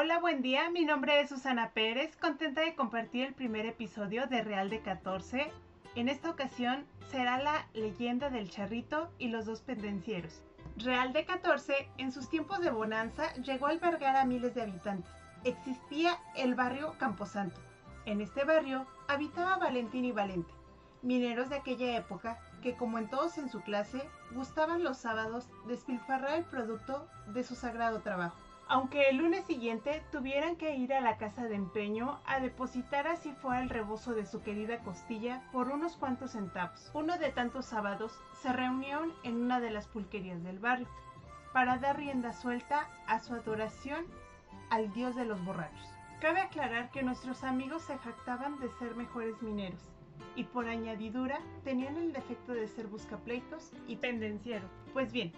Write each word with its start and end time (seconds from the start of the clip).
Hola, 0.00 0.20
buen 0.20 0.42
día. 0.42 0.70
Mi 0.70 0.84
nombre 0.84 1.20
es 1.20 1.28
Susana 1.28 1.70
Pérez, 1.70 2.16
contenta 2.18 2.60
de 2.60 2.76
compartir 2.76 3.26
el 3.26 3.34
primer 3.34 3.66
episodio 3.66 4.28
de 4.28 4.42
Real 4.42 4.70
de 4.70 4.80
14. 4.80 5.50
En 5.96 6.08
esta 6.08 6.30
ocasión 6.30 6.86
será 7.10 7.42
la 7.42 7.66
leyenda 7.74 8.30
del 8.30 8.48
charrito 8.48 9.10
y 9.18 9.26
los 9.26 9.44
dos 9.44 9.60
pendencieros. 9.60 10.44
Real 10.76 11.12
de 11.12 11.24
14, 11.24 11.90
en 11.98 12.12
sus 12.12 12.30
tiempos 12.30 12.60
de 12.60 12.70
bonanza, 12.70 13.34
llegó 13.42 13.66
a 13.66 13.70
albergar 13.70 14.14
a 14.14 14.24
miles 14.24 14.54
de 14.54 14.62
habitantes. 14.62 15.10
Existía 15.42 16.16
el 16.36 16.54
barrio 16.54 16.94
Camposanto. 17.00 17.60
En 18.04 18.20
este 18.20 18.44
barrio 18.44 18.86
habitaba 19.08 19.56
Valentín 19.56 20.04
y 20.04 20.12
Valente, 20.12 20.54
mineros 21.02 21.48
de 21.48 21.56
aquella 21.56 21.96
época 21.96 22.38
que, 22.62 22.76
como 22.76 22.98
en 22.98 23.10
todos 23.10 23.36
en 23.36 23.48
su 23.48 23.62
clase, 23.62 24.08
gustaban 24.30 24.84
los 24.84 24.98
sábados 24.98 25.48
despilfarrar 25.66 26.38
el 26.38 26.44
producto 26.44 27.08
de 27.34 27.42
su 27.42 27.56
sagrado 27.56 28.00
trabajo 28.00 28.47
aunque 28.68 29.08
el 29.08 29.16
lunes 29.16 29.46
siguiente 29.46 30.02
tuvieran 30.12 30.56
que 30.56 30.76
ir 30.76 30.92
a 30.92 31.00
la 31.00 31.16
casa 31.16 31.44
de 31.44 31.54
empeño 31.54 32.20
a 32.26 32.38
depositar 32.38 33.06
así 33.06 33.32
fuera 33.32 33.62
el 33.62 33.70
rebozo 33.70 34.14
de 34.14 34.26
su 34.26 34.42
querida 34.42 34.80
costilla 34.80 35.42
por 35.52 35.68
unos 35.68 35.96
cuantos 35.96 36.32
centavos. 36.32 36.90
Uno 36.92 37.16
de 37.16 37.30
tantos 37.30 37.64
sábados 37.64 38.12
se 38.42 38.52
reunieron 38.52 39.14
en 39.24 39.42
una 39.42 39.58
de 39.60 39.70
las 39.70 39.86
pulquerías 39.86 40.42
del 40.44 40.58
barrio 40.58 40.86
para 41.54 41.78
dar 41.78 41.96
rienda 41.96 42.34
suelta 42.34 42.86
a 43.06 43.20
su 43.20 43.32
adoración 43.32 44.04
al 44.68 44.92
dios 44.92 45.16
de 45.16 45.24
los 45.24 45.42
borrachos. 45.46 45.88
Cabe 46.20 46.42
aclarar 46.42 46.90
que 46.90 47.02
nuestros 47.02 47.44
amigos 47.44 47.82
se 47.82 47.96
jactaban 47.96 48.60
de 48.60 48.68
ser 48.78 48.94
mejores 48.96 49.40
mineros 49.40 49.80
y 50.36 50.44
por 50.44 50.68
añadidura 50.68 51.40
tenían 51.64 51.96
el 51.96 52.12
defecto 52.12 52.52
de 52.52 52.68
ser 52.68 52.86
buscapleitos 52.86 53.72
y 53.86 53.96
pendencieros. 53.96 54.70
Pues 54.92 55.10
bien, 55.10 55.32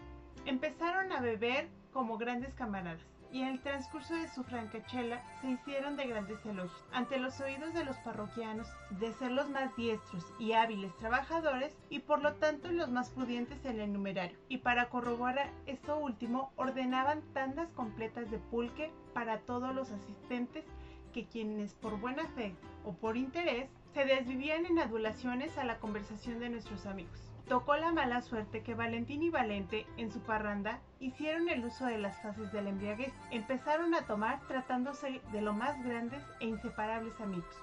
empezaron 0.46 1.12
a 1.12 1.20
beber 1.20 1.68
como 1.92 2.18
grandes 2.18 2.54
camaradas 2.54 3.19
y 3.32 3.42
en 3.42 3.48
el 3.48 3.60
transcurso 3.60 4.14
de 4.14 4.28
su 4.28 4.42
francachela 4.44 5.22
se 5.40 5.50
hicieron 5.50 5.96
de 5.96 6.06
grandes 6.06 6.44
elogios 6.44 6.84
ante 6.92 7.18
los 7.18 7.40
oídos 7.40 7.74
de 7.74 7.84
los 7.84 7.96
parroquianos 7.98 8.68
de 8.98 9.12
ser 9.14 9.32
los 9.32 9.48
más 9.48 9.74
diestros 9.76 10.24
y 10.38 10.52
hábiles 10.52 10.96
trabajadores 10.96 11.76
y 11.88 12.00
por 12.00 12.22
lo 12.22 12.34
tanto 12.34 12.70
los 12.70 12.90
más 12.90 13.10
pudientes 13.10 13.64
en 13.64 13.80
el 13.80 13.92
numerario. 13.92 14.38
Y 14.48 14.58
para 14.58 14.88
corroborar 14.88 15.50
esto 15.66 15.98
último 15.98 16.52
ordenaban 16.56 17.22
tandas 17.32 17.70
completas 17.72 18.30
de 18.30 18.38
pulque 18.38 18.92
para 19.14 19.40
todos 19.40 19.74
los 19.74 19.90
asistentes 19.90 20.64
que 21.12 21.26
quienes 21.26 21.74
por 21.74 21.98
buena 21.98 22.26
fe 22.28 22.54
o 22.84 22.92
por 22.92 23.16
interés 23.16 23.68
se 23.92 24.04
desvivían 24.04 24.66
en 24.66 24.78
adulaciones 24.78 25.58
a 25.58 25.64
la 25.64 25.78
conversación 25.78 26.38
de 26.40 26.50
nuestros 26.50 26.86
amigos. 26.86 27.30
Tocó 27.48 27.74
la 27.74 27.92
mala 27.92 28.22
suerte 28.22 28.62
que 28.62 28.76
Valentín 28.76 29.24
y 29.24 29.28
Valente, 29.28 29.84
en 29.96 30.12
su 30.12 30.20
parranda, 30.20 30.78
hicieron 31.00 31.48
el 31.48 31.64
uso 31.64 31.84
de 31.84 31.98
las 31.98 32.22
fases 32.22 32.52
del 32.52 32.68
embriaguez. 32.68 33.12
Empezaron 33.32 33.92
a 33.94 34.06
tomar 34.06 34.40
tratándose 34.46 35.20
de 35.32 35.40
lo 35.40 35.52
más 35.52 35.82
grandes 35.84 36.22
e 36.38 36.46
inseparables 36.46 37.20
amigos. 37.20 37.56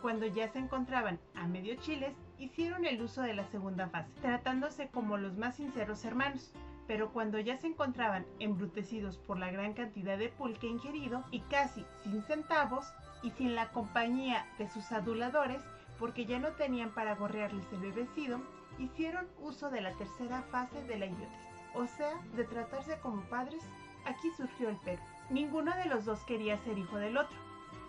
Cuando 0.00 0.24
ya 0.24 0.48
se 0.48 0.60
encontraban 0.60 1.20
a 1.34 1.46
medio 1.46 1.76
chiles, 1.76 2.14
hicieron 2.38 2.86
el 2.86 3.02
uso 3.02 3.20
de 3.20 3.34
la 3.34 3.46
segunda 3.48 3.90
fase, 3.90 4.10
tratándose 4.22 4.88
como 4.88 5.18
los 5.18 5.36
más 5.36 5.56
sinceros 5.56 6.06
hermanos. 6.06 6.54
Pero 6.92 7.10
cuando 7.10 7.38
ya 7.38 7.56
se 7.56 7.68
encontraban 7.68 8.26
embrutecidos 8.38 9.16
por 9.16 9.38
la 9.38 9.50
gran 9.50 9.72
cantidad 9.72 10.18
de 10.18 10.28
pulque 10.28 10.66
ingerido 10.66 11.24
y 11.30 11.40
casi 11.40 11.86
sin 12.02 12.22
centavos 12.24 12.92
y 13.22 13.30
sin 13.30 13.54
la 13.54 13.70
compañía 13.70 14.46
de 14.58 14.68
sus 14.68 14.92
aduladores, 14.92 15.62
porque 15.98 16.26
ya 16.26 16.38
no 16.38 16.50
tenían 16.50 16.90
para 16.90 17.14
gorrearles 17.14 17.64
el 17.72 17.78
bebecido, 17.78 18.42
hicieron 18.78 19.26
uso 19.40 19.70
de 19.70 19.80
la 19.80 19.94
tercera 19.94 20.42
fase 20.50 20.84
de 20.84 20.98
la 20.98 21.06
idiotez, 21.06 21.30
o 21.74 21.86
sea, 21.86 22.20
de 22.36 22.44
tratarse 22.44 23.00
como 23.00 23.22
padres. 23.22 23.62
Aquí 24.04 24.28
surgió 24.36 24.68
el 24.68 24.76
pero. 24.84 25.00
Ninguno 25.30 25.74
de 25.74 25.86
los 25.86 26.04
dos 26.04 26.22
quería 26.24 26.58
ser 26.58 26.76
hijo 26.76 26.98
del 26.98 27.16
otro. 27.16 27.38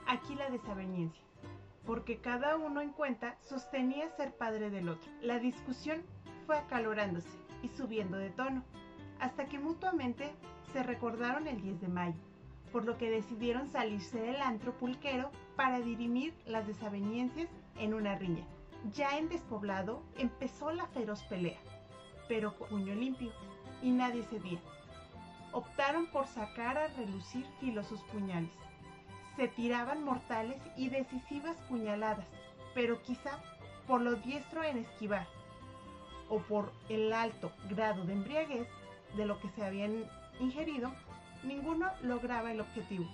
Aquí 0.08 0.34
la 0.36 0.50
desaveniencia, 0.50 1.26
porque 1.86 2.20
cada 2.20 2.56
uno 2.56 2.80
en 2.80 2.94
cuenta 2.94 3.36
sostenía 3.42 4.10
ser 4.16 4.34
padre 4.38 4.70
del 4.70 4.88
otro. 4.88 5.12
La 5.22 5.40
discusión 5.40 6.04
fue 6.46 6.58
acalorándose 6.58 7.38
y 7.62 7.68
subiendo 7.68 8.18
de 8.18 8.30
tono, 8.30 8.64
hasta 9.24 9.46
que 9.46 9.58
mutuamente 9.58 10.34
se 10.74 10.84
recordaron 10.84 11.48
el 11.48 11.62
10 11.62 11.80
de 11.80 11.88
mayo, 11.88 12.20
por 12.74 12.84
lo 12.84 12.98
que 12.98 13.10
decidieron 13.10 13.72
salirse 13.72 14.20
del 14.20 14.42
antro 14.42 14.74
pulquero 14.74 15.32
para 15.56 15.80
dirimir 15.80 16.34
las 16.46 16.68
desavenencias 16.68 17.48
en 17.78 17.94
una 17.94 18.16
riña. 18.16 18.46
Ya 18.94 19.18
en 19.18 19.30
despoblado 19.30 20.04
empezó 20.18 20.74
la 20.74 20.88
feroz 20.88 21.24
pelea, 21.24 21.58
pero 22.28 22.58
con 22.58 22.68
puño 22.68 22.96
limpio, 22.96 23.32
y 23.82 23.92
nadie 23.92 24.24
cedía. 24.24 24.60
Optaron 25.54 26.08
por 26.08 26.28
sacar 26.28 26.78
a 26.78 26.88
relucir 26.88 27.46
filosos 27.62 28.02
puñales. 28.12 28.52
Se 29.38 29.48
tiraban 29.48 30.04
mortales 30.04 30.62
y 30.76 30.90
decisivas 30.90 31.56
puñaladas, 31.70 32.28
pero 32.76 33.02
quizá 33.02 33.40
por 33.88 34.02
lo 34.02 34.16
diestro 34.16 34.66
en 34.66 34.80
esquivar, 34.80 35.28
o 36.28 36.40
por 36.40 36.74
el 36.90 37.14
alto 37.14 37.54
grado 37.70 38.04
de 38.04 38.14
embriaguez 38.14 38.68
de 39.16 39.26
lo 39.26 39.40
que 39.40 39.50
se 39.50 39.64
habían 39.64 40.06
ingerido, 40.40 40.92
ninguno 41.44 41.88
lograba 42.02 42.52
el 42.52 42.62
objetivo. 42.62 43.06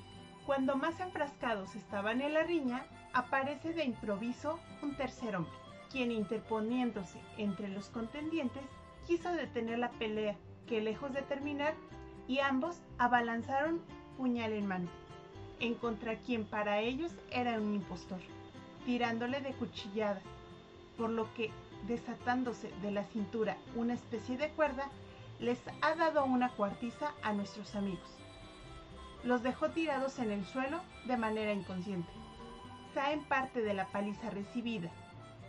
Cuando 0.46 0.76
más 0.76 1.00
enfrascados 1.00 1.76
estaban 1.76 2.22
en 2.22 2.34
la 2.34 2.44
riña, 2.44 2.86
aparece 3.14 3.74
de 3.74 3.86
improviso 3.86 4.60
un 4.82 4.96
tercer 4.96 5.36
hombre, 5.36 5.54
quien 5.92 6.12
interponiéndose 6.12 7.20
entre 7.38 7.68
los 7.68 7.90
contendientes 7.90 8.64
quiso 9.08 9.32
detener 9.32 9.80
la 9.80 9.92
pelea, 9.92 10.36
que 10.68 10.82
lejos 10.82 11.14
de 11.14 11.22
terminar, 11.24 11.74
y 12.28 12.40
ambos 12.40 12.80
abalanzaron 13.00 13.82
puñal 14.18 14.54
en 14.54 14.68
mano, 14.68 14.90
en 15.60 15.74
contra 15.74 16.16
quien 16.20 16.46
para 16.46 16.80
ellos 16.80 17.12
era 17.32 17.60
un 17.60 17.74
impostor, 17.74 18.20
tirándole 18.86 19.42
de 19.42 19.54
cuchillada, 19.54 20.22
por 20.98 21.10
lo 21.10 21.34
que, 21.34 21.50
desatándose 21.88 22.72
de 22.82 22.92
la 22.92 23.04
cintura 23.06 23.58
una 23.76 23.94
especie 23.94 24.38
de 24.38 24.50
cuerda, 24.50 24.90
les 25.40 25.60
ha 25.82 25.96
dado 25.96 26.26
una 26.26 26.50
cuartiza 26.50 27.14
a 27.22 27.34
nuestros 27.34 27.76
amigos. 27.76 28.10
Los 29.24 29.44
dejó 29.44 29.70
tirados 29.70 30.20
en 30.20 30.32
el 30.32 30.46
suelo 30.46 30.80
de 31.06 31.18
manera 31.18 31.54
inconsciente 31.54 32.20
en 33.08 33.24
parte 33.24 33.62
de 33.62 33.74
la 33.74 33.86
paliza 33.86 34.30
recibida 34.30 34.90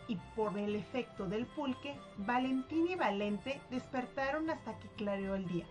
y 0.08 0.16
por 0.34 0.56
el 0.58 0.74
efecto 0.74 1.26
del 1.26 1.46
pulque, 1.46 1.96
Valentín 2.18 2.88
y 2.88 2.96
Valente 2.96 3.60
despertaron 3.70 4.50
hasta 4.50 4.78
que 4.78 4.88
clareó 4.88 5.34
el 5.34 5.46
día. 5.46 5.66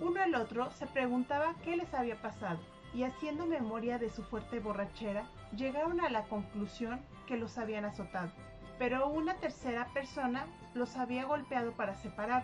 Uno 0.00 0.20
al 0.22 0.34
otro 0.34 0.70
se 0.72 0.86
preguntaba 0.86 1.54
qué 1.62 1.76
les 1.76 1.92
había 1.94 2.20
pasado 2.20 2.58
y 2.94 3.04
haciendo 3.04 3.46
memoria 3.46 3.98
de 3.98 4.10
su 4.10 4.24
fuerte 4.24 4.58
borrachera, 4.58 5.24
llegaron 5.56 6.00
a 6.00 6.10
la 6.10 6.24
conclusión 6.24 7.00
que 7.26 7.36
los 7.36 7.58
habían 7.58 7.84
azotado. 7.84 8.30
Pero 8.78 9.08
una 9.08 9.34
tercera 9.34 9.86
persona 9.92 10.46
los 10.74 10.96
había 10.96 11.24
golpeado 11.24 11.72
para 11.72 11.94
separar. 11.94 12.42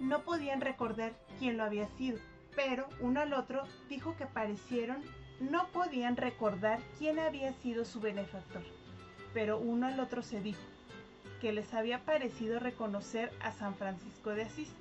No 0.00 0.22
podían 0.22 0.60
recordar 0.60 1.12
quién 1.38 1.56
lo 1.56 1.64
había 1.64 1.88
sido, 1.96 2.18
pero 2.54 2.88
uno 3.00 3.20
al 3.20 3.32
otro 3.32 3.64
dijo 3.88 4.16
que 4.16 4.26
parecieron 4.26 5.02
no 5.40 5.68
podían 5.68 6.16
recordar 6.16 6.80
quién 6.98 7.18
había 7.18 7.52
sido 7.54 7.84
su 7.84 8.00
benefactor, 8.00 8.62
pero 9.34 9.58
uno 9.58 9.86
al 9.86 10.00
otro 10.00 10.22
se 10.22 10.40
dijo 10.40 10.62
que 11.40 11.52
les 11.52 11.74
había 11.74 12.04
parecido 12.04 12.58
reconocer 12.58 13.30
a 13.42 13.52
San 13.52 13.74
Francisco 13.74 14.30
de 14.30 14.44
Asís 14.44 14.72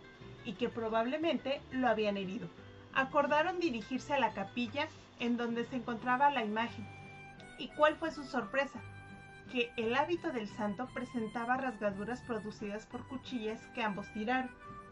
y 0.46 0.54
que 0.54 0.70
probablemente 0.70 1.62
lo 1.72 1.88
habían 1.88 2.18
herido. 2.18 2.48
Acordaron 2.94 3.60
dirigirse 3.60 4.14
a 4.14 4.20
la 4.20 4.32
capilla 4.32 4.88
en 5.20 5.38
donde 5.38 5.66
se 5.66 5.76
encontraba 5.78 6.30
la 6.30 6.46
imagen. 6.46 6.88
¿Y 7.58 7.70
cuál 7.70 7.96
fue 7.96 8.12
su 8.12 8.24
sorpresa? 8.24 8.80
Que 9.52 9.72
el 9.76 9.96
hábito 9.96 10.32
del 10.32 10.48
santo 10.48 10.88
presentaba 10.94 11.58
rasgaduras 11.58 12.22
producidas 12.22 12.86
por 12.86 13.06
cuchillas 13.08 13.60
que 13.74 13.84
ambos 13.84 14.08
tiraron. 14.14 14.50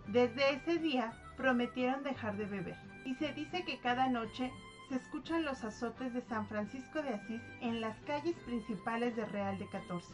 Desde 0.08 0.54
ese 0.54 0.78
día 0.80 1.14
prometieron 1.38 2.04
dejar 2.04 2.38
de 2.38 2.46
beber. 2.46 2.78
Y 3.06 3.16
se 3.16 3.34
dice 3.34 3.64
que 3.66 3.80
cada 3.80 4.10
noche 4.10 4.52
se 4.90 4.96
escuchan 4.96 5.44
los 5.44 5.64
azotes 5.64 6.14
de 6.14 6.22
San 6.22 6.48
Francisco 6.48 7.02
de 7.02 7.10
Asís 7.10 7.42
en 7.62 7.82
las 7.82 7.98
calles 8.02 8.36
principales 8.46 9.16
de 9.16 9.26
Real 9.26 9.58
de 9.58 9.68
14. 9.68 10.14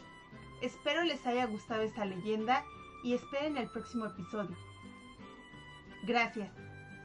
Espero 0.62 1.02
les 1.02 1.26
haya 1.26 1.46
gustado 1.46 1.82
esta 1.82 2.04
leyenda 2.04 2.64
y 3.02 3.14
esperen 3.14 3.56
el 3.56 3.68
próximo 3.68 4.06
episodio. 4.06 4.56
Gracias. 6.04 6.50